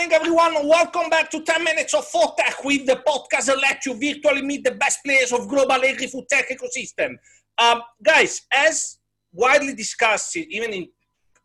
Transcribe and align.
morning, 0.00 0.16
everyone. 0.16 0.66
Welcome 0.66 1.10
back 1.10 1.30
to 1.30 1.42
10 1.42 1.62
Minutes 1.62 1.92
of 1.92 2.06
Food 2.06 2.30
Tech 2.38 2.64
with 2.64 2.86
the 2.86 3.02
podcast 3.06 3.46
that 3.46 3.58
lets 3.60 3.84
you 3.84 3.92
virtually 3.92 4.40
meet 4.40 4.64
the 4.64 4.70
best 4.70 5.00
players 5.04 5.30
of 5.30 5.46
global 5.46 5.74
agri-food 5.74 6.24
tech 6.30 6.48
ecosystem. 6.48 7.16
Um, 7.58 7.82
guys, 8.02 8.40
as 8.50 8.96
widely 9.30 9.74
discussed, 9.74 10.34
even 10.36 10.72
in 10.72 10.88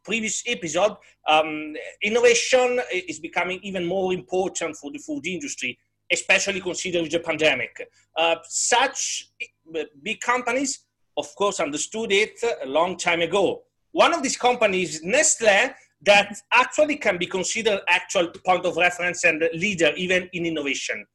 previous 0.06 0.42
episode, 0.48 0.96
um, 1.28 1.74
innovation 2.02 2.80
is 2.94 3.20
becoming 3.20 3.60
even 3.62 3.84
more 3.86 4.14
important 4.14 4.78
for 4.78 4.90
the 4.90 5.00
food 5.00 5.28
industry, 5.28 5.78
especially 6.10 6.62
considering 6.62 7.10
the 7.10 7.20
pandemic. 7.20 7.76
Uh, 8.16 8.36
such 8.48 9.32
uh, 9.76 9.84
big 10.02 10.22
companies, 10.22 10.86
of 11.18 11.28
course, 11.36 11.60
understood 11.60 12.14
it 12.14 12.42
a 12.64 12.68
long 12.68 12.96
time 12.96 13.20
ago. 13.20 13.64
One 13.92 14.14
of 14.14 14.24
these 14.24 14.38
companies, 14.38 15.04
Nestle, 15.04 15.74
that 16.06 16.36
actually 16.54 16.98
can 16.98 17.18
be 17.18 17.26
considered 17.26 17.82
actual 17.88 18.28
point 18.46 18.66
of 18.66 18.78
reference 18.78 19.24
and 19.24 19.44
leader 19.54 19.92
even 19.98 20.30
in 20.34 20.46
innovation. 20.46 21.06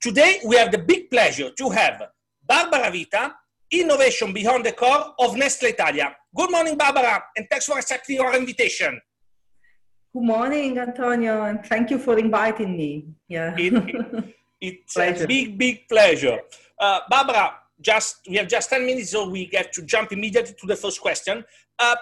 Today, 0.00 0.40
we 0.44 0.56
have 0.56 0.72
the 0.72 0.78
big 0.78 1.10
pleasure 1.10 1.50
to 1.50 1.70
have 1.70 2.02
Barbara 2.46 2.90
Vita, 2.90 3.34
Innovation 3.70 4.32
Beyond 4.32 4.66
the 4.66 4.72
Core 4.72 5.14
of 5.18 5.36
Nestle 5.36 5.68
Italia. 5.68 6.14
Good 6.34 6.50
morning, 6.50 6.76
Barbara, 6.76 7.22
and 7.36 7.46
thanks 7.50 7.66
for 7.66 7.78
accepting 7.78 8.20
our 8.20 8.36
invitation. 8.36 9.00
Good 10.12 10.24
morning, 10.24 10.78
Antonio, 10.78 11.44
and 11.44 11.64
thank 11.64 11.90
you 11.90 11.98
for 11.98 12.18
inviting 12.18 12.76
me. 12.76 13.06
Yeah. 13.28 13.54
It, 13.56 14.34
it's 14.60 14.96
a 14.96 15.26
big, 15.26 15.56
big 15.56 15.88
pleasure. 15.88 16.40
Uh, 16.78 17.00
Barbara, 17.08 17.54
just 17.80 18.20
we 18.28 18.36
have 18.36 18.48
just 18.48 18.70
10 18.70 18.84
minutes, 18.86 19.10
so 19.10 19.28
we 19.28 19.46
get 19.46 19.72
to 19.72 19.82
jump 19.82 20.12
immediately 20.12 20.54
to 20.60 20.66
the 20.66 20.76
first 20.76 21.00
question. 21.00 21.44
Uh, 21.78 21.96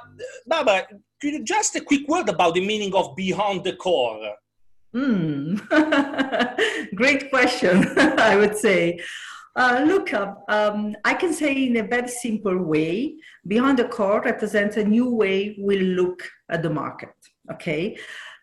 Barbara, 0.47 0.87
could 1.21 1.33
you 1.33 1.45
just 1.45 1.77
a 1.77 1.81
quick 1.81 2.09
word 2.09 2.29
about 2.29 2.55
the 2.55 2.67
meaning 2.67 2.95
of 2.95 3.15
beyond 3.17 3.65
the 3.65 3.75
core? 3.75 4.35
Mm. 4.95 5.59
Great 6.95 7.31
question, 7.31 7.87
I 7.99 8.37
would 8.37 8.57
say. 8.57 9.01
Uh, 9.57 9.85
look, 9.87 10.13
um, 10.15 10.97
I 11.05 11.15
can 11.15 11.33
say 11.33 11.67
in 11.67 11.77
a 11.77 11.83
very 11.83 12.09
simple 12.09 12.57
way, 12.57 13.17
beyond 13.47 13.79
the 13.79 13.89
core 13.89 14.23
represents 14.23 14.77
a 14.77 14.85
new 14.85 15.11
way 15.11 15.57
we 15.61 15.79
look 15.81 16.23
at 16.51 16.63
the 16.63 16.71
market. 16.71 17.11
Okay, 17.53 17.97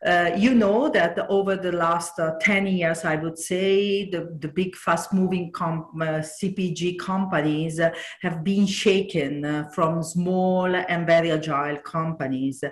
uh, 0.06 0.30
you 0.38 0.54
know 0.54 0.90
that 0.90 1.18
over 1.28 1.56
the 1.56 1.72
last 1.72 2.20
uh, 2.20 2.34
10 2.40 2.68
years, 2.68 3.04
I 3.04 3.16
would 3.16 3.38
say 3.38 4.08
the, 4.10 4.38
the 4.40 4.48
big 4.48 4.76
fast 4.76 5.12
moving 5.12 5.52
com- 5.52 5.90
uh, 6.00 6.22
CPG 6.22 7.00
companies 7.00 7.80
have 8.22 8.44
been 8.44 8.68
shaken 8.68 9.44
uh, 9.44 9.70
from 9.74 10.04
small 10.04 10.76
and 10.76 11.08
very 11.08 11.32
agile 11.32 11.78
companies 11.78 12.64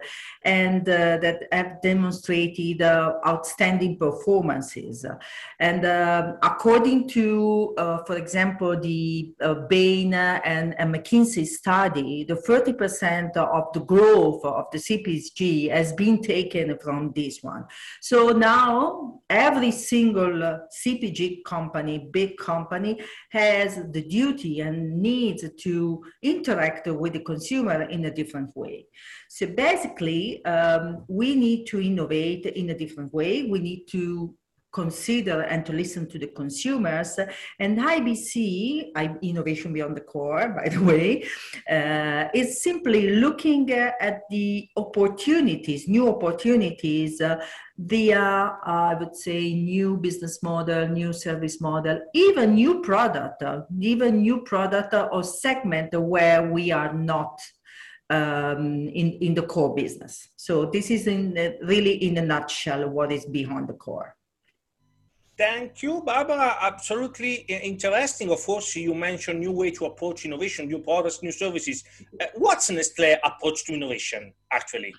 and 0.44 0.88
uh, 0.88 1.18
that 1.18 1.48
have 1.52 1.82
demonstrated 1.82 2.84
outstanding 2.84 3.98
performances. 3.98 5.04
And 5.60 5.84
according 6.44 7.08
to, 7.10 7.74
for 8.06 8.18
example, 8.18 8.80
the 8.80 9.34
Bain 9.68 10.14
and, 10.14 10.76
and 10.78 10.94
McKinsey 10.94 11.48
study, 11.48 12.24
the 12.24 12.36
30% 12.36 13.36
of 13.38 13.74
the 13.74 13.80
growth 13.80 14.46
of 14.46 14.66
the 14.72 14.78
CPG 14.78 15.72
has 15.72 15.92
been 15.94 16.22
taken 16.22 16.78
from 16.78 17.15
this 17.16 17.42
one. 17.42 17.66
So 18.02 18.30
now 18.30 19.22
every 19.30 19.72
single 19.72 20.68
CPG 20.86 21.44
company, 21.46 22.10
big 22.12 22.38
company, 22.38 23.00
has 23.32 23.76
the 23.92 24.04
duty 24.04 24.62
and 24.62 25.02
needs 25.02 25.44
to 25.64 26.04
interact 26.22 26.88
with 26.88 27.14
the 27.14 27.22
consumer 27.22 27.84
in 27.84 28.06
a 28.06 28.12
different 28.12 28.56
way. 28.56 28.86
So 29.30 29.48
basically, 29.48 30.44
um, 30.46 31.06
we 31.08 31.36
need 31.36 31.66
to 31.68 31.82
innovate 31.82 32.46
in 32.46 32.70
a 32.70 32.78
different 32.78 33.14
way. 33.14 33.44
We 33.44 33.60
need 33.60 33.86
to 33.92 34.36
consider 34.76 35.38
and 35.52 35.66
to 35.66 35.72
listen 35.72 36.04
to 36.10 36.20
the 36.20 36.28
consumers. 36.42 37.18
And 37.62 37.78
IBC, 37.78 38.92
Innovation 39.22 39.72
Beyond 39.72 39.96
the 39.96 40.02
Core, 40.02 40.50
by 40.50 40.68
the 40.68 40.84
way, 40.92 41.24
uh, 41.72 42.28
is 42.34 42.62
simply 42.62 43.02
looking 43.24 43.72
at 43.72 44.18
the 44.30 44.68
opportunities, 44.76 45.88
new 45.88 46.10
opportunities 46.10 47.22
uh, 47.22 47.38
via, 47.78 48.20
uh, 48.22 48.92
I 48.92 48.96
would 48.96 49.16
say, 49.16 49.54
new 49.54 49.98
business 49.98 50.44
model, 50.44 50.88
new 50.90 51.14
service 51.14 51.62
model, 51.62 51.98
even 52.14 52.56
new 52.56 52.82
product, 52.82 53.44
uh, 53.44 53.62
even 53.80 54.22
new 54.22 54.42
product 54.42 54.94
or 54.94 55.24
segment 55.24 55.90
where 55.98 56.52
we 56.52 56.72
are 56.72 56.94
not 56.94 57.40
um, 58.10 58.88
in, 59.02 59.08
in 59.26 59.34
the 59.34 59.44
core 59.44 59.74
business. 59.74 60.30
So 60.36 60.66
this 60.66 60.92
is 60.92 61.08
in, 61.08 61.34
really 61.64 61.96
in 62.08 62.18
a 62.18 62.22
nutshell 62.22 62.90
what 62.90 63.12
is 63.12 63.26
behind 63.26 63.68
the 63.70 63.74
core. 63.74 64.16
Thank 65.38 65.84
you, 65.84 66.02
Barbara. 66.02 66.58
Absolutely 66.62 67.34
interesting. 67.50 68.32
Of 68.32 68.42
course, 68.46 68.76
you 68.78 68.94
mentioned 68.94 69.42
new 69.42 69.52
way 69.52 69.70
to 69.72 69.86
approach 69.86 70.24
innovation, 70.24 70.68
new 70.68 70.80
products, 70.80 71.22
new 71.22 71.32
services. 71.32 71.84
Uh, 72.22 72.26
what's 72.36 72.70
Nestle 72.70 73.18
approach 73.22 73.66
to 73.66 73.74
innovation, 73.74 74.34
actually? 74.52 74.94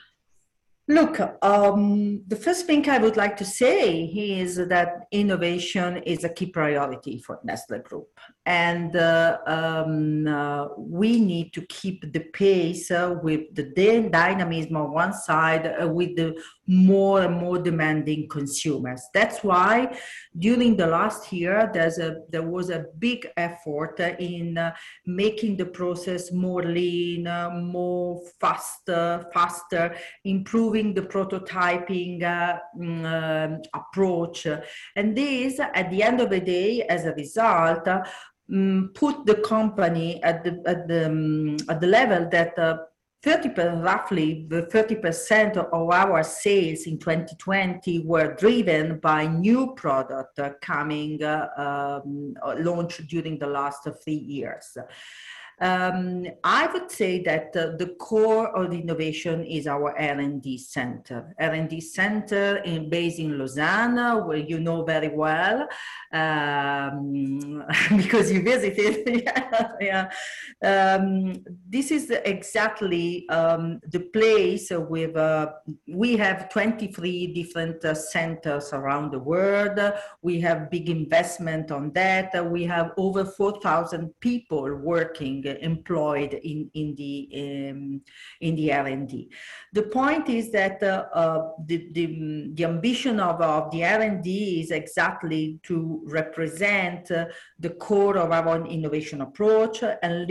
Look, 0.88 1.18
um, 1.42 2.22
the 2.28 2.36
first 2.36 2.66
thing 2.66 2.88
I 2.88 2.98
would 2.98 3.16
like 3.16 3.36
to 3.38 3.44
say 3.44 4.04
is 4.04 4.54
that 4.54 5.06
innovation 5.10 5.96
is 6.04 6.22
a 6.22 6.28
key 6.28 6.46
priority 6.46 7.18
for 7.18 7.40
Nestle 7.42 7.80
Group. 7.80 8.08
And 8.44 8.94
uh, 8.94 9.38
um, 9.48 10.28
uh, 10.28 10.68
we 10.78 11.18
need 11.18 11.52
to 11.54 11.62
keep 11.62 12.12
the 12.12 12.20
pace 12.20 12.92
uh, 12.92 13.16
with 13.20 13.52
the 13.56 13.64
dynamism 14.12 14.76
on 14.76 14.92
one 14.92 15.12
side, 15.12 15.74
uh, 15.82 15.88
with 15.88 16.14
the 16.14 16.40
more 16.68 17.22
and 17.22 17.36
more 17.36 17.58
demanding 17.58 18.28
consumers. 18.28 19.02
That's 19.12 19.42
why 19.42 19.98
during 20.38 20.76
the 20.76 20.86
last 20.86 21.32
year, 21.32 21.68
a, 21.98 22.18
there 22.30 22.48
was 22.48 22.70
a 22.70 22.84
big 23.00 23.28
effort 23.36 23.98
in 23.98 24.56
uh, 24.56 24.72
making 25.04 25.56
the 25.56 25.66
process 25.66 26.30
more 26.30 26.62
lean, 26.62 27.26
uh, 27.26 27.50
more 27.50 28.22
faster, 28.40 29.26
faster, 29.34 29.96
improving 30.24 30.75
the 30.82 31.02
prototyping 31.02 32.20
mm, 32.78 33.64
approach. 33.74 34.46
And 34.94 35.16
this, 35.16 35.60
at 35.60 35.90
the 35.90 36.02
end 36.02 36.20
of 36.20 36.30
the 36.30 36.40
day, 36.40 36.82
as 36.82 37.04
a 37.04 37.12
result, 37.14 37.88
um, 38.52 38.90
put 38.94 39.26
the 39.26 39.36
company 39.36 40.22
at 40.22 40.44
the 40.44 40.62
at 40.66 40.86
the 40.86 41.06
um, 41.06 41.56
at 41.68 41.80
the 41.80 41.86
level 41.86 42.28
that 42.30 42.58
uh, 42.58 42.78
30 43.22 43.48
roughly 43.82 44.46
the 44.48 44.62
30% 44.72 45.56
of 45.56 45.90
our 45.90 46.22
sales 46.22 46.86
in 46.86 46.96
2020 46.96 48.04
were 48.06 48.34
driven 48.34 49.00
by 49.00 49.26
new 49.26 49.74
product 49.74 50.38
coming 50.60 51.20
uh, 51.24 51.48
um, 52.04 52.34
launched 52.58 53.04
during 53.08 53.36
the 53.36 53.46
last 53.46 53.88
three 54.04 54.14
years. 54.14 54.76
Um, 55.58 56.26
I 56.44 56.66
would 56.66 56.90
say 56.90 57.22
that 57.22 57.56
uh, 57.56 57.76
the 57.78 57.96
core 57.98 58.48
of 58.48 58.70
the 58.70 58.78
innovation 58.78 59.42
is 59.42 59.66
our 59.66 59.98
R&D 59.98 60.58
center. 60.58 61.34
R&D 61.40 61.80
center 61.80 62.56
in, 62.58 62.90
based 62.90 63.18
in 63.18 63.38
Lausanne, 63.38 64.26
where 64.26 64.36
you 64.36 64.60
know 64.60 64.84
very 64.84 65.08
well 65.08 65.66
um, 66.12 67.64
because 67.96 68.30
you 68.30 68.42
visited. 68.42 69.32
yeah, 69.80 70.10
Um, 70.64 71.44
this 71.68 71.90
is 71.90 72.10
exactly 72.10 73.28
um, 73.28 73.78
the 73.88 74.00
place 74.00 74.70
with. 74.70 75.14
Uh, 75.14 75.52
we 75.86 76.16
have 76.16 76.48
23 76.48 77.34
different 77.34 77.84
uh, 77.84 77.94
centers 77.94 78.72
around 78.72 79.12
the 79.12 79.18
world. 79.18 79.78
We 80.22 80.40
have 80.40 80.70
big 80.70 80.88
investment 80.88 81.70
on 81.70 81.92
that. 81.92 82.32
We 82.50 82.64
have 82.64 82.92
over 82.96 83.26
4,000 83.26 84.14
people 84.20 84.74
working 84.76 85.44
employed 85.44 86.32
in, 86.32 86.70
in 86.72 86.94
the 86.94 87.70
um, 87.70 88.00
in 88.40 88.56
the 88.56 88.72
R&D. 88.72 89.30
The 89.72 89.82
point 89.82 90.30
is 90.30 90.50
that 90.52 90.82
uh, 90.82 91.06
uh, 91.12 91.50
the, 91.66 91.88
the, 91.92 92.50
the 92.54 92.64
ambition 92.64 93.20
of, 93.20 93.40
of 93.42 93.70
the 93.70 93.84
R&D 93.84 94.60
is 94.62 94.70
exactly 94.70 95.60
to 95.64 96.02
represent 96.06 97.10
uh, 97.10 97.26
the 97.58 97.70
core 97.70 98.16
of 98.16 98.30
our 98.30 98.66
innovation 98.66 99.20
approach 99.20 99.82
and 99.82 100.26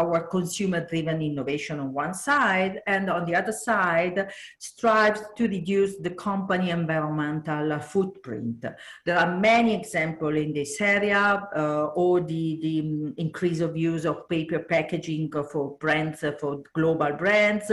our 0.00 0.18
consumer-driven 0.36 1.18
innovation 1.30 1.76
on 1.80 1.92
one 1.92 2.14
side, 2.14 2.74
and 2.86 3.04
on 3.16 3.22
the 3.26 3.34
other 3.40 3.52
side, 3.68 4.16
strives 4.58 5.20
to 5.36 5.44
reduce 5.56 5.92
the 6.06 6.14
company 6.28 6.70
environmental 6.70 7.78
footprint. 7.80 8.64
There 9.06 9.18
are 9.22 9.38
many 9.52 9.72
examples 9.74 10.36
in 10.44 10.52
this 10.52 10.80
area, 10.80 11.24
uh, 11.56 11.86
or 12.02 12.20
the, 12.20 12.58
the 12.64 12.76
increase 13.24 13.60
of 13.60 13.76
use 13.76 14.04
of 14.04 14.28
paper 14.28 14.60
packaging 14.74 15.30
for 15.52 15.76
brands, 15.82 16.24
for 16.40 16.62
global 16.78 17.12
brands, 17.22 17.70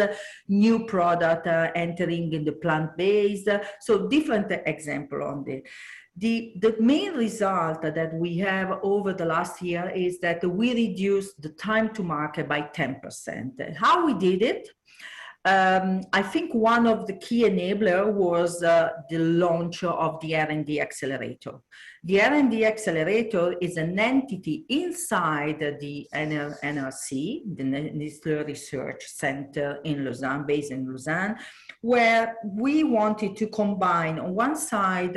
new 0.48 0.86
product 0.86 1.48
uh, 1.48 1.72
entering 1.76 2.34
in 2.34 2.44
the 2.46 2.56
plant-based. 2.64 3.50
So 3.80 4.08
different 4.08 4.52
example 4.66 5.22
on 5.24 5.44
this. 5.48 5.62
The, 6.18 6.54
the 6.60 6.76
main 6.80 7.14
result 7.14 7.82
that 7.82 8.14
we 8.14 8.38
have 8.40 8.80
over 8.84 9.14
the 9.14 9.26
last 9.26 9.62
year 9.62 9.90
is 9.96 10.20
that 10.20 10.44
we 10.44 10.74
reduced 10.74 11.42
the 11.42 11.50
time 11.50 11.94
to 11.94 12.04
market 12.04 12.50
by 12.50 12.64
10%. 12.64 13.76
How 13.78 14.06
we 14.06 14.14
did 14.14 14.42
it? 14.42 14.70
um, 15.46 16.02
I 16.14 16.22
think 16.22 16.54
one 16.54 16.86
of 16.86 17.08
the 17.08 17.14
key 17.14 17.44
enabler 17.44 18.12
was 18.14 18.62
uh, 18.62 18.90
the 19.10 19.18
launch 19.18 19.84
of 19.84 20.20
the 20.22 20.36
R&D 20.36 20.80
accelerator. 20.80 21.54
The 22.04 22.20
R&D 22.20 22.66
accelerator 22.66 23.54
is 23.62 23.78
an 23.78 24.00
entity 24.00 24.66
inside 24.70 25.60
the 25.80 26.08
NRC, 26.12 27.44
the 27.56 27.64
Nestlé 27.64 28.48
Research 28.48 29.04
Center 29.06 29.80
in 29.84 30.04
Lausanne, 30.04 30.44
based 30.48 30.72
in 30.72 30.90
Lausanne, 30.90 31.38
where 31.82 32.38
we 32.44 32.84
wanted 32.84 33.36
to 33.36 33.48
combine 33.48 34.18
on 34.18 34.34
one 34.34 34.56
side 34.56 35.14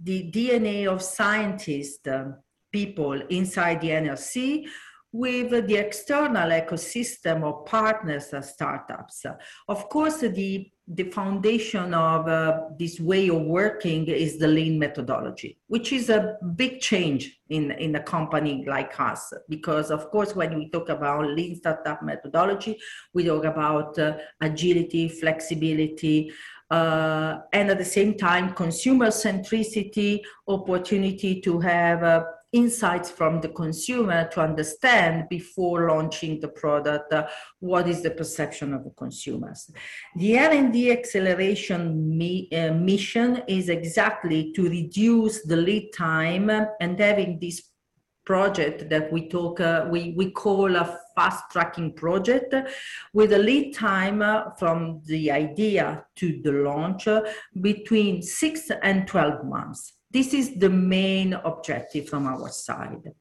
the 0.00 0.30
DNA 0.30 0.86
of 0.86 1.02
scientists, 1.02 2.06
people 2.70 3.20
inside 3.30 3.80
the 3.80 3.88
NRC 3.88 4.64
with 5.12 5.66
the 5.66 5.76
external 5.76 6.50
ecosystem 6.50 7.42
of 7.42 7.64
partners 7.64 8.32
and 8.32 8.44
startups. 8.44 9.24
Of 9.66 9.88
course, 9.88 10.18
the, 10.18 10.70
the 10.86 11.04
foundation 11.04 11.94
of 11.94 12.28
uh, 12.28 12.60
this 12.78 13.00
way 13.00 13.28
of 13.28 13.42
working 13.42 14.06
is 14.06 14.38
the 14.38 14.48
lean 14.48 14.78
methodology, 14.78 15.58
which 15.66 15.92
is 15.92 16.10
a 16.10 16.36
big 16.56 16.80
change 16.80 17.40
in, 17.48 17.70
in 17.72 17.94
a 17.94 18.02
company 18.02 18.64
like 18.66 19.00
us. 19.00 19.32
Because, 19.48 19.90
of 19.90 20.10
course, 20.10 20.36
when 20.36 20.54
we 20.58 20.68
talk 20.70 20.90
about 20.90 21.26
lean 21.26 21.56
startup 21.56 22.02
methodology, 22.02 22.78
we 23.14 23.24
talk 23.24 23.44
about 23.44 23.98
uh, 23.98 24.18
agility, 24.42 25.08
flexibility, 25.08 26.30
uh, 26.70 27.38
and 27.54 27.70
at 27.70 27.78
the 27.78 27.84
same 27.84 28.14
time, 28.14 28.52
consumer 28.52 29.06
centricity, 29.06 30.20
opportunity 30.46 31.40
to 31.40 31.58
have 31.60 32.02
uh, 32.02 32.24
insights 32.52 33.10
from 33.10 33.40
the 33.40 33.48
consumer 33.48 34.28
to 34.28 34.40
understand 34.40 35.28
before 35.28 35.88
launching 35.88 36.40
the 36.40 36.48
product 36.48 37.12
uh, 37.12 37.26
what 37.60 37.86
is 37.86 38.02
the 38.02 38.10
perception 38.10 38.72
of 38.72 38.84
the 38.84 38.90
consumers. 38.90 39.70
The 40.16 40.38
r&d 40.38 40.90
acceleration 40.90 42.16
mi- 42.16 42.48
uh, 42.52 42.72
mission 42.72 43.42
is 43.46 43.68
exactly 43.68 44.52
to 44.54 44.68
reduce 44.68 45.42
the 45.42 45.56
lead 45.56 45.90
time 45.92 46.50
and 46.80 46.98
having 46.98 47.38
this 47.38 47.62
project 48.24 48.90
that 48.90 49.10
we 49.10 49.26
talk 49.28 49.58
uh, 49.60 49.86
we, 49.90 50.12
we 50.16 50.30
call 50.30 50.76
a 50.76 50.98
fast 51.16 51.44
tracking 51.50 51.92
project 51.94 52.54
with 53.14 53.32
a 53.32 53.38
lead 53.38 53.74
time 53.74 54.20
uh, 54.20 54.50
from 54.58 55.00
the 55.06 55.30
idea 55.30 56.04
to 56.14 56.40
the 56.44 56.52
launch 56.52 57.08
uh, 57.08 57.22
between 57.60 58.20
6 58.20 58.70
and 58.82 59.06
12 59.06 59.44
months 59.44 59.97
this 60.10 60.34
is 60.34 60.54
the 60.56 60.70
main 60.70 61.34
objective 61.34 62.08
from 62.08 62.26
our 62.26 62.48
side. 62.48 63.12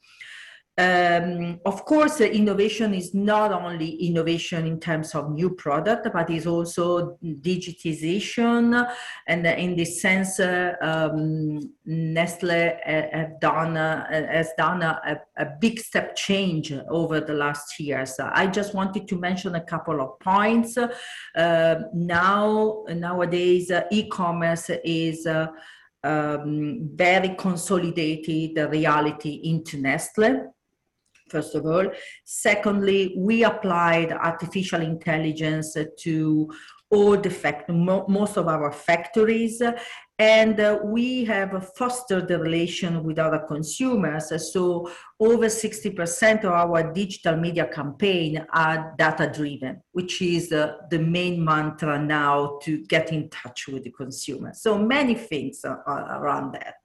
Um, 0.80 1.60
of 1.66 1.86
course, 1.86 2.22
uh, 2.22 2.26
innovation 2.26 2.94
is 2.94 3.16
not 3.16 3.52
only 3.52 3.96
innovation 3.96 4.68
in 4.68 4.80
terms 4.80 5.16
of 5.16 5.32
new 5.32 5.50
product, 5.56 6.08
but 6.14 6.30
is 6.30 6.46
also 6.46 7.18
digitization. 7.24 8.88
And 9.26 9.48
in 9.48 9.76
this 9.76 10.00
sense, 10.00 10.40
uh, 10.40 10.74
um, 10.80 11.74
Nestle 11.84 12.52
uh, 12.52 13.02
have 13.12 13.40
done, 13.40 13.76
uh, 13.76 14.06
has 14.32 14.52
done 14.56 14.84
a, 14.84 15.20
a, 15.38 15.48
big 15.60 15.80
step 15.80 16.16
change 16.16 16.72
over 16.92 17.22
the 17.22 17.34
last 17.34 17.80
years. 17.80 18.20
I 18.20 18.46
just 18.46 18.76
wanted 18.76 19.08
to 19.08 19.18
mention 19.18 19.56
a 19.56 19.62
couple 19.62 20.00
of 20.00 20.20
points. 20.20 20.78
Uh, 20.78 21.76
now, 21.92 22.84
nowadays, 22.90 23.72
uh, 23.72 23.86
e-commerce 23.90 24.70
is 24.86 25.26
um, 26.04 26.90
very 26.94 27.36
consolidated 27.36 28.72
reality 28.72 29.42
into 29.44 29.78
Nestle 29.78 30.54
first 31.30 31.56
of 31.56 31.66
all. 31.66 31.88
Secondly, 32.24 33.16
we 33.18 33.44
applied 33.44 34.12
artificial 34.12 34.82
intelligence 34.82 35.76
to 36.00 36.52
all 36.90 37.18
the 37.18 37.30
fact, 37.30 37.70
most 37.70 38.38
of 38.38 38.48
our 38.48 38.72
factories 38.72 39.62
and 40.20 40.60
uh, 40.60 40.80
we 40.84 41.26
have 41.26 41.72
fostered 41.76 42.28
the 42.28 42.40
relation 42.40 43.04
with 43.04 43.20
our 43.20 43.46
consumers. 43.46 44.32
So 44.52 44.92
over 45.20 45.46
60% 45.46 46.44
of 46.44 46.52
our 46.52 46.92
digital 46.92 47.38
media 47.38 47.68
campaign 47.68 48.44
are 48.52 48.96
data 48.98 49.32
driven, 49.32 49.84
which 49.92 50.22
is 50.24 50.52
uh, 50.52 50.78
the 50.90 50.98
main 50.98 51.44
mantra 51.44 52.02
now 52.02 52.58
to 52.64 52.84
get 52.86 53.12
in 53.12 53.30
touch 53.30 53.68
with 53.68 53.84
the 53.84 53.92
consumer. 53.92 54.54
So 54.56 54.80
many 54.80 55.14
things 55.14 55.64
are, 55.64 55.84
are 55.86 56.24
around 56.24 56.54
that. 56.54 56.78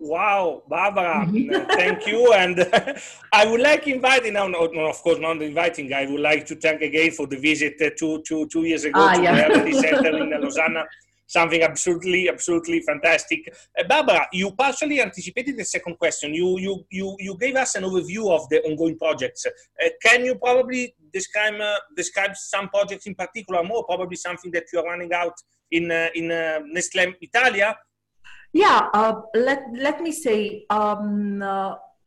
Wow, 0.00 0.62
Barbara, 0.68 1.26
mm-hmm. 1.26 1.66
thank 1.70 2.06
you. 2.06 2.32
And 2.32 2.60
I 3.32 3.46
would 3.46 3.60
like 3.60 3.88
inviting 3.88 4.34
now, 4.34 4.46
no, 4.46 4.66
no, 4.66 4.90
of 4.90 4.96
course, 4.98 5.18
not 5.18 5.42
inviting. 5.42 5.92
I 5.92 6.06
would 6.06 6.20
like 6.20 6.46
to 6.46 6.56
thank 6.56 6.82
again 6.82 7.10
for 7.10 7.26
the 7.26 7.38
visit 7.38 7.74
uh, 7.80 7.90
two, 7.98 8.22
two, 8.24 8.46
two 8.46 8.64
years 8.64 8.84
ago 8.84 9.00
ah, 9.00 9.14
to 9.14 9.22
yeah. 9.22 9.48
the 9.48 9.72
Center 9.80 10.22
in 10.22 10.40
Lausanne 10.40 10.76
something 11.28 11.62
absolutely, 11.62 12.28
absolutely 12.28 12.80
fantastic. 12.80 13.54
Uh, 13.78 13.84
Barbara, 13.86 14.26
you 14.32 14.50
partially 14.50 15.00
anticipated 15.00 15.56
the 15.56 15.64
second 15.64 15.96
question. 15.98 16.34
You, 16.34 16.58
you, 16.58 16.84
you, 16.90 17.16
you 17.20 17.36
gave 17.38 17.54
us 17.54 17.76
an 17.76 17.84
overview 17.84 18.30
of 18.30 18.48
the 18.48 18.60
ongoing 18.64 18.98
projects. 18.98 19.46
Uh, 19.46 19.88
can 20.02 20.24
you 20.24 20.34
probably 20.34 20.94
describe, 21.12 21.60
uh, 21.60 21.76
describe 21.94 22.34
some 22.34 22.68
projects 22.70 23.06
in 23.06 23.14
particular 23.14 23.62
more, 23.62 23.84
probably 23.84 24.16
something 24.16 24.50
that 24.52 24.64
you 24.72 24.80
are 24.80 24.86
running 24.86 25.12
out 25.12 25.34
in, 25.70 25.90
uh, 25.90 26.08
in 26.14 26.32
uh, 26.32 26.60
Nestlé 26.74 27.14
Italia? 27.20 27.76
Yeah, 28.52 28.88
uh, 28.94 29.20
let, 29.34 29.62
let 29.74 30.00
me 30.00 30.10
say, 30.10 30.64
um, 30.70 31.42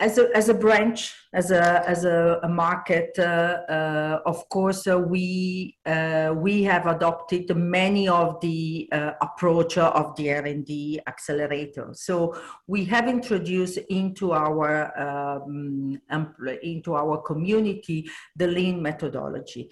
as 0.01 0.17
a, 0.17 0.35
as 0.35 0.49
a 0.49 0.53
branch, 0.53 1.15
as 1.31 1.51
a, 1.51 1.87
as 1.87 2.05
a, 2.05 2.39
a 2.41 2.49
market, 2.49 3.11
uh, 3.19 3.59
uh, 3.69 4.19
of 4.25 4.49
course, 4.49 4.87
uh, 4.87 4.97
we, 4.97 5.77
uh, 5.85 6.33
we 6.35 6.63
have 6.63 6.87
adopted 6.87 7.55
many 7.55 8.09
of 8.09 8.41
the 8.41 8.89
uh, 8.91 9.11
approach 9.21 9.77
of 9.77 10.15
the 10.15 10.33
R&D 10.33 11.01
accelerator. 11.07 11.89
So 11.93 12.35
we 12.65 12.83
have 12.85 13.07
introduced 13.07 13.77
into 13.89 14.33
our, 14.33 14.71
um, 14.99 16.01
into 16.63 16.95
our 16.95 17.19
community 17.21 18.09
the 18.35 18.47
lean 18.47 18.81
methodology. 18.81 19.69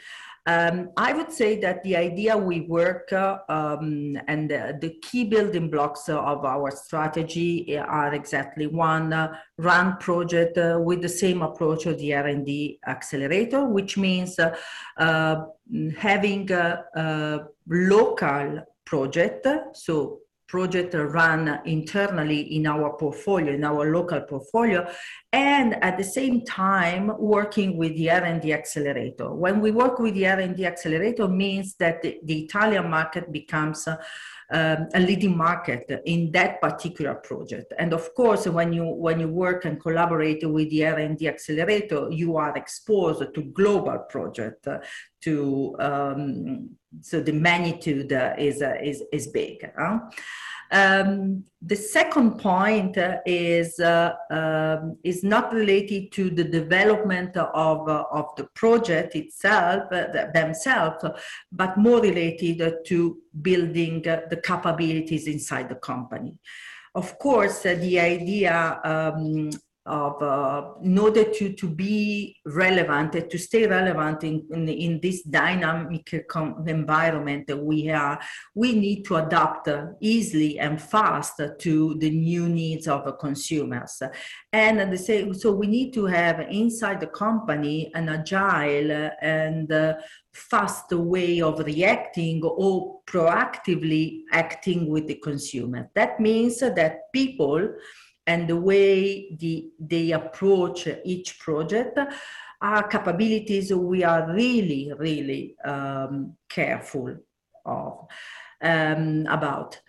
Um, 0.49 0.89
I 0.97 1.13
would 1.13 1.31
say 1.31 1.59
that 1.59 1.83
the 1.83 1.95
idea 1.95 2.35
we 2.35 2.61
work 2.61 3.13
uh, 3.13 3.37
um, 3.49 4.17
and 4.27 4.51
uh, 4.51 4.73
the 4.81 4.97
key 5.03 5.25
building 5.25 5.69
blocks 5.69 6.09
of 6.09 6.43
our 6.43 6.71
strategy 6.71 7.77
are 7.77 8.15
exactly 8.15 8.65
one 8.65 9.13
uh, 9.13 9.35
run 9.59 9.97
project 9.97 10.57
uh, 10.57 10.79
with 10.81 11.03
the 11.03 11.09
same 11.23 11.43
approach 11.43 11.85
of 11.85 11.99
the 11.99 12.15
R&D 12.15 12.79
accelerator, 12.87 13.63
which 13.65 13.95
means 13.95 14.39
uh, 14.39 14.55
uh, 14.97 15.45
having 15.95 16.51
a, 16.51 16.83
a 16.95 17.39
local 17.67 18.65
project, 18.85 19.45
so 19.73 20.21
project 20.47 20.95
run 20.95 21.61
internally 21.65 22.55
in 22.55 22.65
our 22.65 22.97
portfolio, 22.97 23.53
in 23.53 23.63
our 23.63 23.93
local 23.93 24.21
portfolio, 24.21 24.89
and 25.31 25.75
at 25.83 25.97
the 25.97 26.03
same 26.03 26.43
time 26.43 27.11
working 27.19 27.77
with 27.77 27.95
the 27.95 28.09
R&D 28.09 28.51
accelerator. 28.51 29.31
When 29.31 29.59
we 29.59 29.69
work 29.69 29.99
with 29.99 30.15
the 30.15 30.27
R&D 30.27 30.65
accelerator 30.65 31.27
means 31.27 31.75
that 31.75 32.01
the, 32.01 32.19
the 32.23 32.45
Italian 32.45 32.89
market 32.89 33.31
becomes 33.31 33.87
um, 33.87 34.87
a 34.95 34.99
leading 34.99 35.37
market 35.37 36.01
in 36.05 36.31
that 36.31 36.59
particular 36.59 37.13
project. 37.13 37.71
And 37.77 37.93
of 37.93 38.15
course, 38.15 38.47
when 38.47 38.73
you 38.73 38.85
when 38.85 39.19
you 39.19 39.27
work 39.27 39.65
and 39.65 39.79
collaborate 39.79 40.41
with 40.49 40.71
the 40.71 40.87
R&D 40.87 41.27
accelerator, 41.27 42.07
you 42.09 42.35
are 42.37 42.57
exposed 42.57 43.31
to 43.35 43.41
global 43.43 43.99
project. 44.09 44.67
To 45.21 45.75
um, 45.79 46.69
so 47.01 47.21
the 47.21 47.33
magnitude 47.33 48.11
uh, 48.11 48.33
is 48.39 48.63
is 48.81 49.03
is 49.13 49.27
big. 49.27 49.69
Huh? 49.77 49.99
Um, 50.71 51.45
the 51.61 51.75
second 51.75 52.37
point 52.39 52.97
uh, 52.97 53.17
is 53.25 53.79
uh, 53.79 54.13
um, 54.29 54.97
is 55.03 55.23
not 55.23 55.51
related 55.51 56.11
to 56.11 56.29
the 56.29 56.43
development 56.43 57.35
of 57.35 57.89
uh, 57.89 58.03
of 58.11 58.27
the 58.37 58.45
project 58.53 59.15
itself 59.15 59.91
uh, 59.91 60.27
themselves, 60.33 61.03
but 61.51 61.75
more 61.75 61.99
related 62.01 62.85
to 62.85 63.17
building 63.41 64.07
uh, 64.07 64.21
the 64.29 64.37
capabilities 64.37 65.27
inside 65.27 65.69
the 65.69 65.75
company. 65.75 66.37
Of 66.93 67.17
course, 67.17 67.65
uh, 67.65 67.75
the 67.75 67.99
idea 67.99 68.79
um, 68.83 69.49
of 69.89 70.21
uh, 70.21 70.71
in 70.83 70.97
order 70.97 71.23
to, 71.23 71.53
to 71.53 71.67
be 71.67 72.37
relevant 72.45 73.15
and 73.15 73.29
to 73.29 73.37
stay 73.37 73.65
relevant 73.67 74.23
in, 74.23 74.45
in, 74.51 74.67
in 74.69 74.99
this 75.01 75.23
dynamic 75.23 76.13
environment 76.67 77.47
that 77.47 77.57
we 77.57 77.89
are 77.89 78.19
we 78.55 78.73
need 78.73 79.03
to 79.03 79.15
adapt 79.15 79.67
easily 79.99 80.59
and 80.59 80.81
fast 80.81 81.41
to 81.59 81.95
the 81.99 82.09
new 82.09 82.47
needs 82.47 82.87
of 82.87 83.17
consumers. 83.19 84.01
And 84.53 84.91
the 84.91 84.97
same 84.97 85.33
so 85.33 85.51
we 85.51 85.67
need 85.67 85.93
to 85.93 86.05
have 86.05 86.39
inside 86.39 86.99
the 86.99 87.07
company 87.07 87.91
an 87.95 88.09
agile 88.09 89.09
and 89.21 89.71
uh, 89.71 89.95
fast 90.33 90.91
way 90.91 91.41
of 91.41 91.59
reacting 91.59 92.43
or 92.43 93.01
proactively 93.05 94.21
acting 94.31 94.89
with 94.89 95.07
the 95.07 95.15
consumer. 95.15 95.89
That 95.95 96.19
means 96.19 96.59
that 96.59 97.11
people 97.13 97.69
and 98.29 98.47
the 98.47 98.55
way 98.55 99.35
the, 99.39 99.71
they 99.79 100.11
approach 100.11 100.87
each 101.03 101.39
project 101.39 101.97
are 102.61 102.87
capabilities 102.87 103.73
we 103.73 104.03
are 104.03 104.31
really, 104.31 104.93
really 104.97 105.55
um, 105.65 106.35
careful 106.47 107.17
of 107.65 108.07
um, 108.61 109.25
about. 109.27 109.79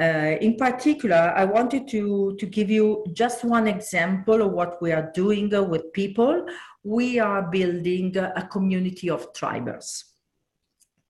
Uh, 0.00 0.36
in 0.40 0.56
particular, 0.56 1.34
I 1.36 1.44
wanted 1.44 1.88
to, 1.88 2.36
to 2.38 2.46
give 2.46 2.70
you 2.70 3.04
just 3.12 3.44
one 3.44 3.66
example 3.66 4.40
of 4.40 4.52
what 4.52 4.80
we 4.80 4.92
are 4.92 5.10
doing 5.12 5.50
with 5.68 5.92
people. 5.92 6.46
We 6.82 7.18
are 7.18 7.42
building 7.50 8.16
a 8.16 8.48
community 8.50 9.10
of 9.10 9.34
tribers. 9.34 10.06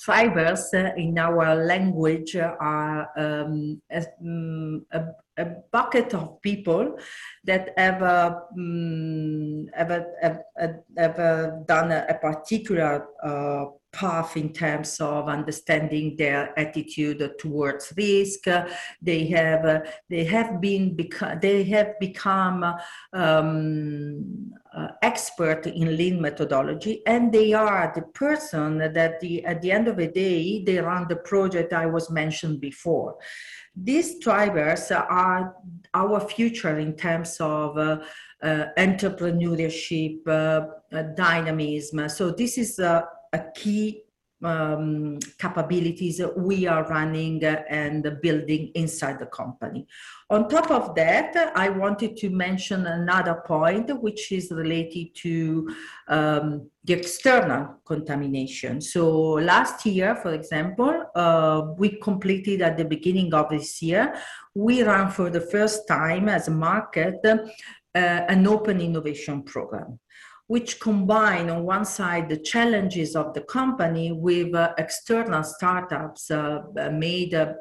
Tribers 0.00 0.70
uh, 0.75 0.90
in 0.97 1.16
our 1.18 1.54
language 1.54 2.35
are 2.35 3.11
um, 3.16 3.80
a, 3.90 4.02
mm, 4.20 4.82
a, 4.90 5.04
a, 5.40 5.47
bucket 5.73 6.14
of 6.14 6.40
people 6.42 6.97
that 7.44 7.70
have, 7.76 8.02
um, 8.02 9.68
have, 9.75 10.04
have, 10.20 10.40
have 10.97 11.66
done 11.66 11.92
a, 11.92 12.06
a 12.09 12.14
particular 12.14 13.06
uh, 13.23 13.66
path 13.92 14.37
in 14.37 14.52
terms 14.52 15.00
of 15.00 15.28
understanding 15.28 16.14
their 16.16 16.59
attitude 16.59 17.32
towards 17.38 17.92
risk. 17.97 18.44
They 19.02 19.26
have 19.28 19.88
they 20.09 20.25
have 20.25 20.61
been 20.61 20.94
become 20.94 21.38
they 21.40 21.64
have 21.64 21.99
become 21.99 22.64
um, 23.12 24.52
uh, 24.73 24.88
expert 25.02 25.66
in 25.66 25.97
lean 25.97 26.20
methodology, 26.20 27.02
and 27.06 27.32
they 27.32 27.52
are 27.52 27.92
the 27.94 28.02
person 28.02 28.78
that 28.78 29.20
the 29.20 29.44
at 29.44 29.62
the 29.62 29.73
end 29.73 29.88
of 29.88 29.97
the 29.97 30.09
day 30.09 30.62
they 30.64 30.78
run 30.78 31.06
the 31.09 31.16
project 31.16 31.73
I 31.73 31.87
was 31.87 32.11
mentioned 32.11 32.61
before. 32.61 33.16
These 33.75 34.19
drivers 34.19 34.91
are 34.91 35.57
our 35.95 36.21
future 36.21 36.79
in 36.79 36.95
terms 36.95 37.37
of 37.41 37.77
uh, 37.77 38.00
uh, 38.43 38.67
entrepreneurship, 38.79 40.25
dynamism. 41.17 42.09
So 42.09 42.31
this 42.31 42.59
is 42.59 42.79
a 42.79 43.07
key 43.55 44.03
um, 44.42 45.18
capabilities 45.38 46.20
we 46.37 46.66
are 46.66 46.87
running 46.88 47.44
and 47.44 48.18
building 48.23 48.70
inside 48.75 49.18
the 49.18 49.26
company. 49.26 49.87
On 50.30 50.49
top 50.49 50.70
of 50.70 50.94
that, 50.94 51.52
I 51.56 51.68
wanted 51.68 52.16
to 52.18 52.30
mention 52.30 52.87
another 52.87 53.42
point, 53.47 53.90
which 54.00 54.32
is 54.32 54.50
related 54.50 55.14
to 55.16 55.75
um, 56.09 56.70
the 56.85 56.94
external 56.94 57.80
contamination. 57.85 58.80
So 58.80 59.32
last 59.32 59.85
year, 59.85 60.14
for 60.16 60.32
example, 60.32 61.04
uh, 61.14 61.73
we 61.76 62.00
completed 62.00 62.62
at 62.62 62.76
the 62.76 62.85
beginning 62.85 63.35
of 63.35 63.50
this 63.50 63.82
year, 63.82 64.14
we 64.54 64.82
ran 64.82 65.11
for 65.11 65.30
the 65.30 65.40
first 65.40 65.87
time 65.88 66.28
as 66.28 66.49
a 66.49 66.52
market 66.52 67.16
uh, 67.92 67.99
an 68.28 68.47
open 68.47 68.80
innovation 68.80 69.42
program 69.42 69.99
which 70.50 70.80
combine 70.80 71.49
on 71.49 71.62
one 71.62 71.85
side 71.85 72.28
the 72.28 72.37
challenges 72.37 73.14
of 73.14 73.33
the 73.35 73.40
company 73.42 74.11
with 74.11 74.52
uh, 74.52 74.75
external 74.78 75.45
startups 75.45 76.28
uh, 76.28 76.62
made 76.92 77.33
uh, 77.33 77.52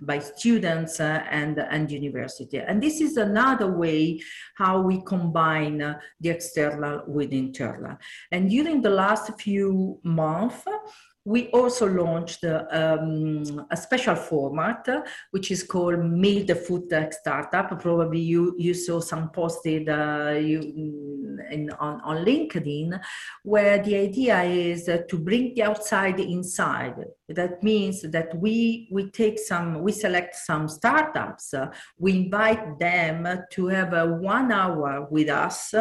by 0.00 0.18
students 0.18 0.98
uh, 0.98 1.22
and, 1.30 1.58
and 1.58 1.90
university. 1.90 2.58
And 2.58 2.82
this 2.82 3.02
is 3.02 3.18
another 3.18 3.70
way 3.70 4.20
how 4.56 4.80
we 4.80 5.02
combine 5.02 5.82
uh, 5.82 5.98
the 6.20 6.30
external 6.30 7.02
with 7.06 7.32
internal. 7.32 7.98
And 8.32 8.48
during 8.48 8.80
the 8.80 8.90
last 8.90 9.38
few 9.38 10.00
months, 10.02 10.64
we 11.28 11.48
also 11.48 11.86
launched 11.86 12.42
um, 12.44 13.66
a 13.70 13.76
special 13.76 14.16
format 14.16 14.88
which 15.30 15.50
is 15.50 15.62
called 15.62 16.02
Meet 16.02 16.46
the 16.46 16.54
Food 16.54 16.88
Tech 16.88 17.12
Startup. 17.12 17.68
Probably 17.78 18.20
you, 18.20 18.54
you 18.56 18.72
saw 18.72 18.98
some 19.00 19.28
posted 19.28 19.90
uh, 19.90 20.38
you, 20.40 20.58
in, 21.50 21.68
on, 21.78 22.00
on 22.00 22.24
LinkedIn, 22.24 22.98
where 23.42 23.76
the 23.82 23.94
idea 23.96 24.42
is 24.42 24.86
to 24.86 25.18
bring 25.18 25.54
the 25.54 25.64
outside 25.64 26.18
inside. 26.18 26.96
That 27.28 27.62
means 27.62 28.00
that 28.00 28.34
we, 28.34 28.88
we 28.90 29.10
take 29.10 29.38
some, 29.38 29.82
we 29.82 29.92
select 29.92 30.34
some 30.34 30.66
startups, 30.66 31.52
we 31.98 32.24
invite 32.24 32.78
them 32.78 33.44
to 33.50 33.66
have 33.66 33.92
a 33.92 34.06
one 34.06 34.50
hour 34.50 35.06
with 35.10 35.28
us 35.28 35.74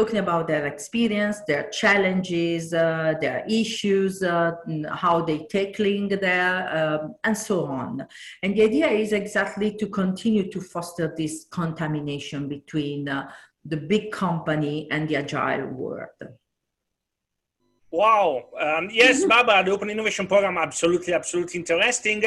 talking 0.00 0.18
about 0.18 0.48
their 0.48 0.66
experience, 0.66 1.40
their 1.46 1.68
challenges, 1.68 2.72
uh, 2.72 3.12
their 3.20 3.44
issues, 3.46 4.22
uh, 4.22 4.52
how 4.92 5.20
they 5.28 5.38
tackling 5.50 6.08
there, 6.08 6.58
um, 6.78 7.14
and 7.24 7.36
so 7.36 7.66
on. 7.66 8.06
And 8.42 8.56
the 8.56 8.62
idea 8.62 8.88
is 8.88 9.12
exactly 9.12 9.76
to 9.76 9.86
continue 9.88 10.50
to 10.50 10.60
foster 10.60 11.12
this 11.16 11.46
contamination 11.50 12.48
between 12.48 13.08
uh, 13.08 13.30
the 13.64 13.76
big 13.76 14.10
company 14.10 14.88
and 14.90 15.06
the 15.06 15.16
agile 15.16 15.66
world. 15.66 16.20
Wow. 17.90 18.44
Um, 18.58 18.88
yes, 18.90 19.24
Barbara, 19.26 19.64
the 19.64 19.72
Open 19.72 19.90
Innovation 19.90 20.26
Program, 20.26 20.56
absolutely, 20.56 21.12
absolutely 21.12 21.58
interesting 21.60 22.22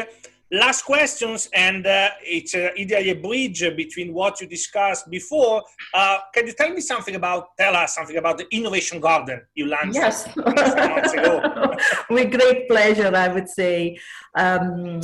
last 0.53 0.83
questions, 0.83 1.50
and 1.53 1.86
uh, 1.86 2.10
it's 2.22 2.53
uh, 2.53 2.69
either 2.77 2.98
a 2.98 3.13
bridge 3.13 3.62
between 3.75 4.13
what 4.13 4.39
you 4.39 4.48
discussed 4.48 5.10
before. 5.10 5.63
Uh, 5.93 6.19
can 6.33 6.45
you 6.48 6.53
tell 6.53 6.69
me 6.69 6.79
something 6.79 7.15
about, 7.15 7.57
tell 7.57 7.75
us 7.75 7.95
something 7.95 8.17
about 8.17 8.38
the 8.38 8.48
Innovation 8.55 9.00
Garden 9.00 9.41
you 9.55 9.65
launched 9.65 9.95
yes. 9.95 10.36
months 10.36 11.13
ago? 11.13 11.75
With 12.10 12.31
great 12.31 12.69
pleasure, 12.69 13.13
I 13.13 13.27
would 13.27 13.50
say. 13.50 13.98
Um, 14.36 15.01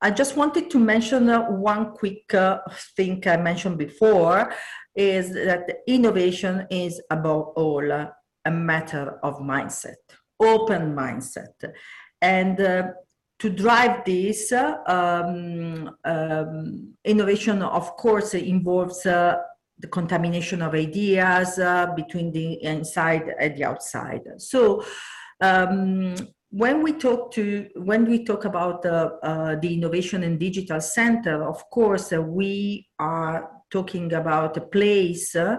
I 0.00 0.10
just 0.10 0.36
wanted 0.36 0.70
to 0.70 0.78
mention 0.78 1.28
uh, 1.28 1.50
one 1.50 1.92
quick 1.92 2.32
uh, 2.34 2.58
thing 2.96 3.22
I 3.26 3.36
mentioned 3.36 3.78
before 3.78 4.52
is 4.94 5.32
that 5.32 5.68
innovation 5.86 6.66
is 6.70 7.00
above 7.10 7.48
all 7.56 7.90
a 8.44 8.50
matter 8.50 9.18
of 9.22 9.38
mindset, 9.38 10.02
open 10.40 10.94
mindset. 10.94 11.54
And 12.20 12.60
uh, 12.60 12.88
to 13.42 13.50
drive 13.50 14.04
this, 14.04 14.52
um, 14.52 15.90
um, 16.04 16.94
innovation, 17.04 17.60
of 17.60 17.96
course, 17.96 18.34
involves 18.34 19.04
uh, 19.04 19.34
the 19.80 19.88
contamination 19.88 20.62
of 20.62 20.74
ideas 20.74 21.58
uh, 21.58 21.92
between 21.96 22.30
the 22.30 22.62
inside 22.62 23.34
and 23.40 23.56
the 23.56 23.64
outside. 23.64 24.22
So, 24.38 24.84
um, 25.40 26.14
when 26.50 26.84
we 26.84 26.92
talk 26.92 27.32
to 27.32 27.68
when 27.74 28.08
we 28.08 28.24
talk 28.24 28.44
about 28.44 28.86
uh, 28.86 29.56
the 29.60 29.74
innovation 29.74 30.22
and 30.22 30.38
digital 30.38 30.80
center, 30.80 31.42
of 31.42 31.68
course, 31.70 32.12
uh, 32.12 32.22
we 32.22 32.86
are 33.00 33.50
talking 33.72 34.12
about 34.12 34.56
a 34.56 34.60
place. 34.60 35.34
Uh, 35.34 35.56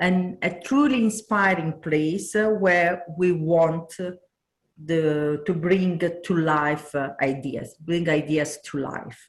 and 0.00 0.36
a 0.42 0.50
truly 0.50 1.04
inspiring 1.04 1.72
place 1.80 2.34
uh, 2.34 2.48
where 2.48 3.04
we 3.16 3.30
want 3.30 3.96
the 4.82 5.40
to 5.46 5.54
bring 5.54 5.98
to 5.98 6.36
life 6.36 6.94
uh, 6.96 7.10
ideas 7.22 7.76
bring 7.80 8.08
ideas 8.08 8.58
to 8.64 8.78
life. 8.78 9.26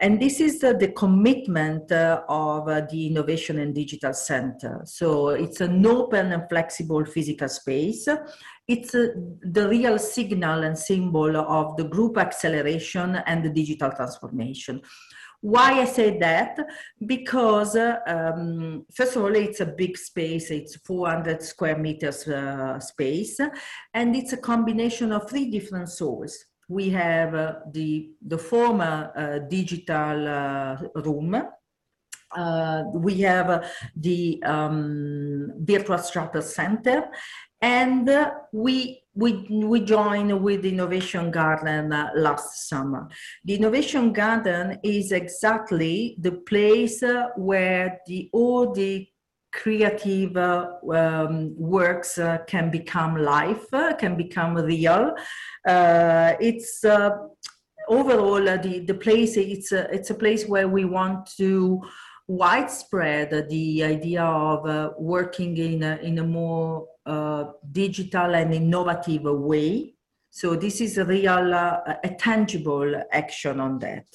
And 0.00 0.20
this 0.20 0.40
is 0.40 0.64
uh, 0.64 0.72
the 0.72 0.88
commitment 0.88 1.92
uh, 1.92 2.22
of 2.28 2.66
uh, 2.66 2.82
the 2.90 3.08
innovation 3.08 3.58
and 3.58 3.74
digital 3.74 4.14
center. 4.14 4.80
So 4.86 5.30
it's 5.30 5.60
an 5.60 5.84
open 5.84 6.32
and 6.32 6.48
flexible 6.48 7.04
physical 7.04 7.48
space. 7.48 8.08
It's 8.66 8.94
uh, 8.94 9.08
the 9.42 9.68
real 9.68 9.98
signal 9.98 10.64
and 10.64 10.78
symbol 10.78 11.36
of 11.36 11.76
the 11.76 11.84
group 11.84 12.16
acceleration 12.16 13.16
and 13.26 13.44
the 13.44 13.50
digital 13.50 13.90
transformation 13.90 14.80
why 15.40 15.80
I 15.80 15.84
say 15.86 16.18
that? 16.18 16.58
Because, 17.04 17.76
um, 17.76 18.84
first 18.94 19.16
of 19.16 19.22
all, 19.22 19.34
it's 19.34 19.60
a 19.60 19.66
big 19.66 19.96
space, 19.96 20.50
it's 20.50 20.76
400 20.76 21.42
square 21.42 21.78
meters 21.78 22.28
uh, 22.28 22.78
space, 22.78 23.40
and 23.94 24.14
it's 24.14 24.34
a 24.34 24.36
combination 24.36 25.12
of 25.12 25.30
three 25.30 25.50
different 25.50 25.88
sources. 25.88 26.44
We 26.68 26.90
have 26.90 27.34
uh, 27.34 27.54
the, 27.72 28.10
the 28.26 28.38
former 28.38 29.12
uh, 29.16 29.48
digital 29.48 30.28
uh, 30.28 30.76
room, 31.00 31.42
uh, 32.36 32.84
we 32.94 33.20
have 33.22 33.50
uh, 33.50 33.62
the 33.96 34.40
um, 34.44 35.52
virtual 35.58 35.98
strata 35.98 36.40
center 36.40 37.08
and 37.60 38.08
uh, 38.08 38.32
we 38.52 39.02
we 39.14 39.46
we 39.50 39.80
joined 39.80 40.40
with 40.42 40.64
Innovation 40.64 41.30
Garden 41.30 41.92
uh, 41.92 42.10
last 42.14 42.68
summer. 42.68 43.08
The 43.44 43.56
Innovation 43.56 44.12
Garden 44.12 44.78
is 44.82 45.12
exactly 45.12 46.16
the 46.18 46.32
place 46.32 47.02
uh, 47.02 47.28
where 47.36 47.98
the 48.06 48.30
all 48.32 48.72
the 48.72 49.06
creative 49.52 50.36
uh, 50.36 50.68
um, 50.92 51.54
works 51.58 52.18
uh, 52.18 52.38
can 52.46 52.70
become 52.70 53.16
life, 53.16 53.66
uh, 53.72 53.94
can 53.94 54.16
become 54.16 54.54
real. 54.54 55.14
it's 55.66 56.84
overall 57.88 58.44
the 58.44 58.84
the 58.86 58.94
place. 58.94 59.36
It's 59.36 59.72
a, 59.72 59.92
it's 59.92 60.10
a 60.10 60.14
place 60.14 60.46
where 60.46 60.68
we 60.68 60.84
want 60.84 61.28
to 61.36 61.82
widespread 62.30 63.48
the 63.48 63.82
idea 63.82 64.22
of 64.22 64.64
uh, 64.64 64.90
working 64.98 65.56
in 65.56 65.82
a, 65.82 65.96
in 65.96 66.18
a 66.18 66.24
more 66.24 66.86
uh, 67.04 67.44
digital 67.72 68.34
and 68.34 68.54
innovative 68.54 69.24
way 69.24 69.94
So 70.32 70.54
this 70.54 70.80
is 70.80 70.96
a 70.96 71.04
real, 71.04 71.52
uh, 71.52 71.80
a 72.04 72.10
tangible 72.10 72.94
action 73.10 73.58
on 73.58 73.80
that. 73.80 74.06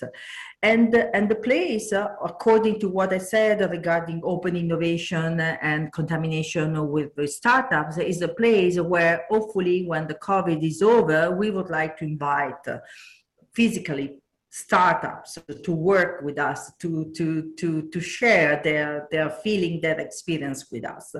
And, 0.63 0.95
and 0.95 1.29
the 1.29 1.35
place, 1.35 1.91
uh, 1.91 2.07
according 2.23 2.79
to 2.79 2.87
what 2.87 3.11
I 3.11 3.17
said 3.17 3.59
regarding 3.69 4.21
open 4.23 4.55
innovation 4.55 5.41
and 5.41 5.91
contamination 5.91 6.89
with, 6.89 7.11
with 7.17 7.31
startups, 7.33 7.97
is 7.97 8.21
a 8.21 8.29
place 8.29 8.79
where 8.79 9.25
hopefully 9.29 9.85
when 9.85 10.07
the 10.07 10.15
COVID 10.15 10.65
is 10.65 10.81
over, 10.81 11.31
we 11.31 11.51
would 11.51 11.69
like 11.69 11.97
to 11.97 12.05
invite 12.05 12.63
physically 13.53 14.17
startups 14.55 15.37
to 15.65 15.71
work 15.73 16.21
with 16.21 16.39
us 16.39 16.71
to 16.79 17.11
to 17.13 17.51
to 17.57 17.89
to 17.89 17.99
share 17.99 18.61
their 18.63 19.05
their 19.11 19.29
feeling 19.29 19.81
their 19.81 19.99
experience 19.99 20.71
with 20.71 20.85
us 20.85 21.13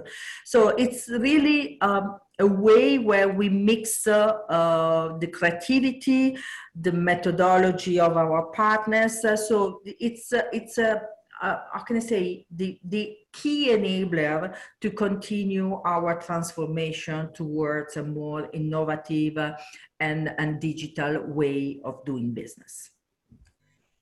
so 0.46 0.70
it's 0.70 1.10
really 1.10 1.78
um, 1.82 2.18
a 2.40 2.48
way 2.48 2.98
where 2.98 3.28
we 3.28 3.50
mix 3.50 4.08
uh, 4.08 4.38
uh, 4.58 5.18
the 5.18 5.28
creativity 5.28 6.38
the 6.80 6.94
methodology 6.94 8.00
of 8.00 8.16
our 8.16 8.44
partners 8.54 9.22
so 9.50 9.82
it's 9.86 10.32
uh, 10.32 10.44
it's 10.54 10.78
a 10.78 11.02
uh, 11.42 11.58
how 11.74 11.80
can 11.80 11.98
I 11.98 12.00
say, 12.00 12.46
the, 12.50 12.80
the 12.86 13.18
key 13.34 13.68
enabler 13.68 14.56
to 14.80 14.90
continue 14.90 15.82
our 15.86 16.18
transformation 16.22 17.30
towards 17.34 17.98
a 17.98 18.04
more 18.04 18.50
innovative 18.54 19.38
and, 20.00 20.34
and 20.38 20.62
digital 20.62 21.22
way 21.28 21.82
of 21.84 22.06
doing 22.06 22.32
business. 22.32 22.92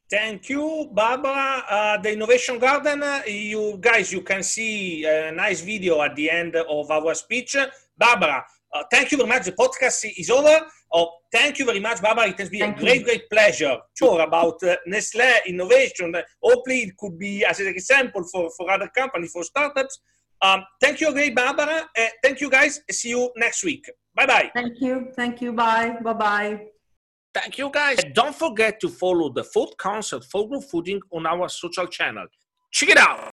Thank 0.10 0.50
you, 0.50 0.90
Barbara. 0.92 1.64
Uh, 1.70 1.98
the 1.98 2.14
Innovation 2.14 2.60
Garden, 2.60 3.02
uh, 3.02 3.22
you 3.26 3.78
guys, 3.82 4.12
you 4.12 4.22
can 4.22 4.44
see 4.44 5.06
a 5.06 5.32
nice 5.32 5.62
video 5.62 6.02
at 6.02 6.16
the 6.16 6.30
end 6.30 6.56
of 6.56 6.92
our 6.92 7.14
speech. 7.16 7.56
Barbara, 7.98 8.46
uh, 8.74 8.84
thank 8.92 9.12
you 9.12 9.18
very 9.18 9.30
much. 9.30 9.46
The 9.46 9.54
podcast 9.54 10.06
is 10.18 10.30
over. 10.30 10.66
Oh, 10.94 11.10
thank 11.32 11.58
you 11.58 11.66
very 11.66 11.80
much, 11.80 12.02
Barbara. 12.02 12.28
It 12.28 12.40
has 12.40 12.50
been 12.50 12.60
thank 12.60 12.78
a 12.78 12.82
great, 12.82 13.00
you. 13.00 13.06
great 13.06 13.30
pleasure. 13.30 13.78
Sure 13.98 14.22
about 14.22 14.62
uh, 14.64 14.76
Nestle 14.86 15.34
innovation. 15.48 16.16
Hopefully, 16.42 16.80
it 16.80 16.98
could 16.98 17.18
be 17.18 17.44
as 17.44 17.60
an 17.60 17.68
example 17.68 18.24
for, 18.32 18.52
for 18.56 18.70
other 18.70 18.90
companies, 18.96 19.32
for 19.32 19.44
startups. 19.44 20.00
Um, 20.42 20.64
thank 20.82 21.02
you 21.02 21.10
again, 21.10 21.34
Barbara. 21.34 21.90
Uh, 21.98 22.08
thank 22.22 22.42
you, 22.42 22.50
guys. 22.50 22.82
See 22.92 23.10
you 23.10 23.32
next 23.38 23.64
week. 23.64 23.90
Bye 24.14 24.26
bye. 24.28 24.52
Thank 24.54 24.82
you. 24.82 25.08
Thank 25.16 25.42
you. 25.42 25.54
Bye. 25.54 25.98
Bye 26.04 26.14
bye. 26.14 26.68
Thank 27.34 27.58
you 27.58 27.70
guys. 27.72 28.00
Don't 28.14 28.36
forget 28.36 28.80
to 28.82 28.90
follow 28.90 29.30
the 29.34 29.44
Food 29.44 29.76
for 30.30 30.48
Good 30.48 30.64
Fooding 30.70 31.00
on 31.12 31.26
our 31.26 31.50
social 31.50 31.88
channel. 31.88 32.28
Check 32.72 32.90
it 32.90 32.98
out. 32.98 33.34